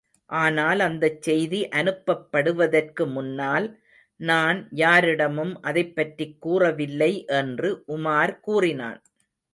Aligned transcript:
ஆனால் 0.29 0.79
அந்தச் 0.79 1.21
செய்தி 1.21 1.67
அனுப்பப்படுவதற்கு 1.71 3.03
முன்னால், 3.07 3.67
நான் 4.19 4.59
யாரிடமும் 4.75 5.53
அதைப்பற்றிக் 5.63 6.37
கூறவில்லை 6.39 7.11
என்று 7.35 7.71
உமார் 7.87 8.39
கூறினான். 8.39 8.99